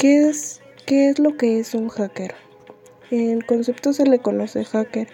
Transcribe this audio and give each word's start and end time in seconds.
¿qué 0.00 0.30
es, 0.30 0.62
¿qué 0.86 1.10
es 1.10 1.18
lo 1.18 1.36
que 1.36 1.60
es 1.60 1.74
un 1.74 1.90
hacker? 1.90 2.34
En 3.10 3.42
concepto 3.42 3.92
se 3.92 4.06
le 4.06 4.18
conoce 4.18 4.64
hacker 4.64 5.08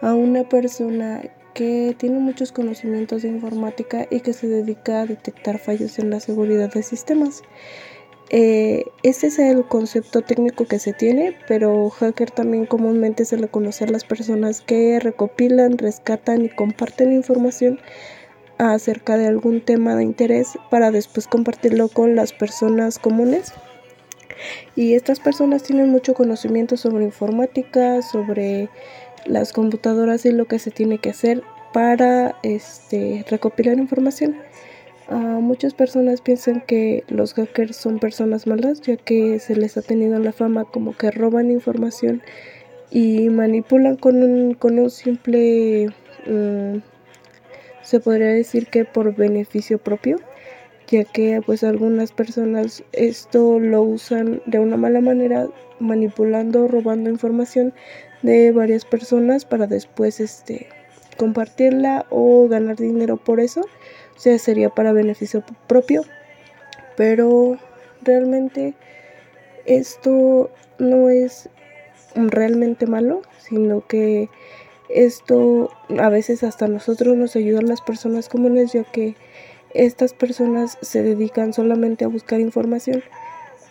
a 0.00 0.14
una 0.14 0.48
persona 0.48 1.22
que 1.54 1.94
tiene 1.96 2.18
muchos 2.18 2.50
conocimientos 2.50 3.22
de 3.22 3.28
informática 3.28 4.08
y 4.10 4.18
que 4.18 4.32
se 4.32 4.48
dedica 4.48 5.02
a 5.02 5.06
detectar 5.06 5.60
fallos 5.60 6.00
en 6.00 6.10
la 6.10 6.18
seguridad 6.18 6.72
de 6.72 6.82
sistemas. 6.82 7.42
Eh, 8.30 8.84
ese 9.04 9.28
es 9.28 9.38
el 9.38 9.64
concepto 9.64 10.22
técnico 10.22 10.64
que 10.64 10.80
se 10.80 10.92
tiene, 10.92 11.36
pero 11.46 11.88
hacker 11.90 12.32
también 12.32 12.66
comúnmente 12.66 13.24
se 13.24 13.36
le 13.36 13.46
conoce 13.46 13.84
a 13.84 13.90
las 13.90 14.04
personas 14.04 14.60
que 14.60 14.98
recopilan, 14.98 15.78
rescatan 15.78 16.46
y 16.46 16.48
comparten 16.48 17.12
información 17.12 17.78
acerca 18.58 19.16
de 19.16 19.28
algún 19.28 19.60
tema 19.60 19.94
de 19.94 20.02
interés 20.02 20.58
para 20.68 20.90
después 20.90 21.28
compartirlo 21.28 21.86
con 21.86 22.16
las 22.16 22.32
personas 22.32 22.98
comunes. 22.98 23.52
Y 24.76 24.94
estas 24.94 25.20
personas 25.20 25.62
tienen 25.62 25.90
mucho 25.90 26.14
conocimiento 26.14 26.76
sobre 26.76 27.04
informática, 27.04 28.02
sobre 28.02 28.68
las 29.26 29.52
computadoras 29.52 30.24
y 30.26 30.32
lo 30.32 30.46
que 30.46 30.58
se 30.58 30.70
tiene 30.70 30.98
que 30.98 31.10
hacer 31.10 31.42
para 31.72 32.36
este, 32.42 33.24
recopilar 33.28 33.78
información. 33.78 34.36
Uh, 35.08 35.14
muchas 35.14 35.74
personas 35.74 36.20
piensan 36.20 36.62
que 36.66 37.04
los 37.08 37.34
hackers 37.34 37.76
son 37.76 37.98
personas 37.98 38.46
malas 38.46 38.80
ya 38.80 38.96
que 38.96 39.40
se 39.40 39.56
les 39.56 39.76
ha 39.76 39.82
tenido 39.82 40.18
la 40.20 40.32
fama 40.32 40.64
como 40.64 40.96
que 40.96 41.10
roban 41.10 41.50
información 41.50 42.22
y 42.90 43.28
manipulan 43.28 43.96
con 43.96 44.22
un, 44.22 44.54
con 44.54 44.78
un 44.78 44.90
simple, 44.90 45.88
uh, 46.26 46.80
se 47.82 48.00
podría 48.00 48.28
decir 48.28 48.68
que 48.68 48.84
por 48.84 49.14
beneficio 49.16 49.78
propio, 49.78 50.18
ya 50.92 51.04
que 51.04 51.40
pues 51.44 51.64
algunas 51.64 52.12
personas 52.12 52.84
esto 52.92 53.58
lo 53.58 53.80
usan 53.80 54.42
de 54.44 54.58
una 54.58 54.76
mala 54.76 55.00
manera 55.00 55.48
manipulando, 55.80 56.68
robando 56.68 57.08
información 57.08 57.72
de 58.20 58.52
varias 58.52 58.84
personas 58.84 59.46
para 59.46 59.66
después 59.66 60.20
este 60.20 60.68
compartirla 61.16 62.04
o 62.10 62.46
ganar 62.46 62.76
dinero 62.76 63.16
por 63.16 63.40
eso. 63.40 63.62
O 63.62 64.20
sea, 64.20 64.38
sería 64.38 64.68
para 64.68 64.92
beneficio 64.92 65.42
propio, 65.66 66.02
pero 66.94 67.56
realmente 68.02 68.74
esto 69.64 70.50
no 70.78 71.08
es 71.08 71.48
realmente 72.14 72.86
malo, 72.86 73.22
sino 73.38 73.86
que 73.86 74.28
esto 74.90 75.70
a 75.98 76.10
veces 76.10 76.42
hasta 76.42 76.68
nosotros 76.68 77.16
nos 77.16 77.34
ayudan 77.34 77.66
las 77.66 77.80
personas 77.80 78.28
comunes, 78.28 78.74
ya 78.74 78.84
que 78.84 79.16
estas 79.74 80.12
personas 80.14 80.78
se 80.80 81.02
dedican 81.02 81.52
solamente 81.52 82.04
a 82.04 82.08
buscar 82.08 82.40
información. 82.40 83.02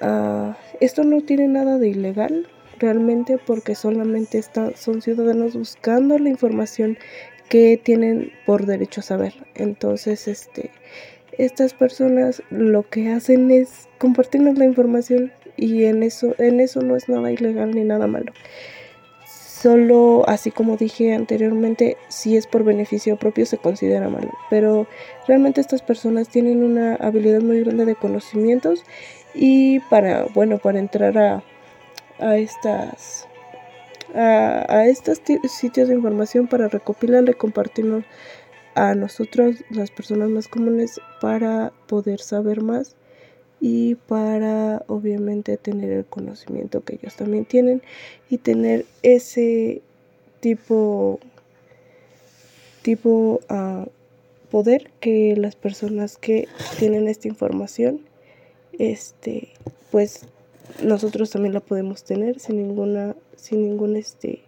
Uh, 0.00 0.52
esto 0.80 1.04
no 1.04 1.22
tiene 1.22 1.48
nada 1.48 1.78
de 1.78 1.88
ilegal 1.88 2.46
realmente 2.78 3.38
porque 3.38 3.74
solamente 3.74 4.38
está, 4.38 4.76
son 4.76 5.02
ciudadanos 5.02 5.54
buscando 5.54 6.18
la 6.18 6.28
información 6.28 6.98
que 7.48 7.80
tienen 7.82 8.32
por 8.46 8.66
derecho 8.66 9.00
a 9.00 9.04
saber. 9.04 9.34
Entonces, 9.54 10.28
este, 10.28 10.70
estas 11.38 11.74
personas 11.74 12.42
lo 12.50 12.88
que 12.88 13.10
hacen 13.10 13.50
es 13.50 13.88
compartirnos 13.98 14.58
la 14.58 14.64
información 14.64 15.32
y 15.56 15.84
en 15.84 16.02
eso, 16.02 16.34
en 16.38 16.60
eso 16.60 16.80
no 16.82 16.96
es 16.96 17.08
nada 17.08 17.32
ilegal 17.32 17.72
ni 17.72 17.84
nada 17.84 18.06
malo. 18.06 18.32
Solo, 19.60 20.28
así 20.28 20.50
como 20.50 20.76
dije 20.76 21.14
anteriormente, 21.14 21.96
si 22.08 22.36
es 22.36 22.46
por 22.46 22.64
beneficio 22.64 23.16
propio 23.16 23.44
se 23.46 23.58
considera 23.58 24.08
malo. 24.08 24.30
Pero 24.50 24.86
realmente 25.26 25.60
estas 25.60 25.82
personas 25.82 26.28
tienen 26.28 26.62
una 26.62 26.94
habilidad 26.94 27.40
muy 27.40 27.60
grande 27.60 27.84
de 27.84 27.96
conocimientos 27.96 28.84
y 29.34 29.80
para, 29.80 30.26
bueno, 30.34 30.58
para 30.58 30.78
entrar 30.78 31.18
a, 31.18 31.42
a 32.20 32.36
estas 32.36 33.28
a, 34.14 34.86
estos 34.86 35.20
sitios 35.48 35.88
de 35.88 35.94
información 35.94 36.46
para 36.46 36.68
recopilarla 36.68 37.32
y 37.32 37.34
compartirlo 37.34 38.04
a 38.74 38.94
nosotros, 38.94 39.64
las 39.70 39.90
personas 39.90 40.28
más 40.30 40.48
comunes, 40.48 41.00
para 41.20 41.72
poder 41.86 42.20
saber 42.20 42.62
más 42.62 42.96
y 43.60 43.96
para 43.96 44.84
obviamente 44.86 45.56
tener 45.56 45.90
el 45.90 46.04
conocimiento 46.04 46.82
que 46.82 46.94
ellos 46.94 47.16
también 47.16 47.44
tienen 47.44 47.82
y 48.30 48.38
tener 48.38 48.86
ese 49.02 49.82
tipo 50.40 51.18
tipo 52.82 53.40
uh, 53.50 53.86
poder 54.50 54.90
que 55.00 55.34
las 55.36 55.56
personas 55.56 56.16
que 56.16 56.46
tienen 56.78 57.08
esta 57.08 57.28
información 57.28 58.00
este 58.78 59.48
pues 59.90 60.26
nosotros 60.82 61.30
también 61.30 61.54
la 61.54 61.60
podemos 61.60 62.04
tener 62.04 62.38
sin 62.38 62.56
ninguna 62.56 63.16
sin 63.36 63.62
ningún 63.62 63.96
este 63.96 64.40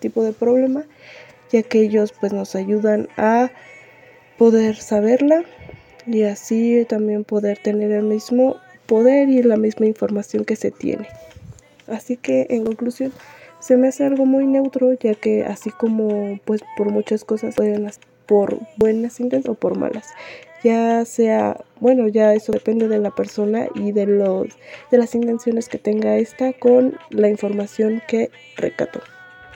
tipo 0.00 0.24
de 0.24 0.32
problema 0.32 0.84
ya 1.52 1.62
que 1.62 1.80
ellos 1.80 2.12
pues 2.18 2.32
nos 2.32 2.56
ayudan 2.56 3.08
a 3.16 3.50
poder 4.36 4.76
saberla 4.76 5.44
y 6.06 6.22
así 6.22 6.84
también 6.88 7.24
poder 7.24 7.58
tener 7.58 7.90
el 7.92 8.04
mismo 8.04 8.56
poder 8.86 9.28
y 9.28 9.42
la 9.42 9.56
misma 9.56 9.86
información 9.86 10.44
que 10.44 10.56
se 10.56 10.70
tiene 10.70 11.08
así 11.86 12.16
que 12.16 12.46
en 12.50 12.64
conclusión 12.64 13.12
se 13.60 13.76
me 13.76 13.88
hace 13.88 14.04
algo 14.04 14.26
muy 14.26 14.46
neutro 14.46 14.92
ya 14.94 15.14
que 15.14 15.44
así 15.44 15.70
como 15.70 16.38
pues 16.44 16.62
por 16.76 16.90
muchas 16.90 17.24
cosas 17.24 17.54
pueden 17.54 17.90
por 18.26 18.58
buenas 18.76 19.20
intenciones 19.20 19.48
o 19.48 19.54
por 19.54 19.76
malas 19.76 20.06
ya 20.66 21.04
sea, 21.04 21.64
bueno, 21.80 22.08
ya 22.08 22.34
eso 22.34 22.50
depende 22.50 22.88
de 22.88 22.98
la 22.98 23.12
persona 23.12 23.68
y 23.74 23.92
de 23.92 24.06
los 24.06 24.48
de 24.90 24.98
las 24.98 25.14
intenciones 25.14 25.68
que 25.68 25.78
tenga 25.78 26.16
esta 26.16 26.52
con 26.54 26.98
la 27.10 27.28
información 27.28 28.02
que 28.08 28.30
recató. 28.56 29.00